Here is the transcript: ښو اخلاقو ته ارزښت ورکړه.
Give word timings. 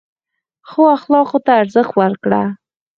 ښو 0.69 0.81
اخلاقو 0.97 1.37
ته 1.45 1.51
ارزښت 1.61 1.93
ورکړه. 1.99 2.41